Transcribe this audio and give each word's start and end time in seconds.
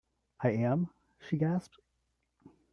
“I 0.39 0.49
am!” 0.49 0.89
she 1.19 1.37
gasped. 1.37 1.77